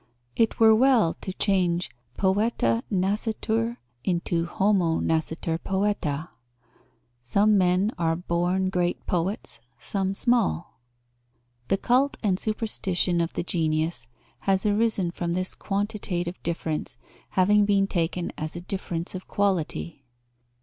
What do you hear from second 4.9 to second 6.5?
nascitur poeta: